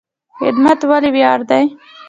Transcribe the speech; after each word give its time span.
خدمت 0.37 0.79
ولې 0.89 1.09
ویاړ 1.15 1.39
دی؟ 1.49 1.65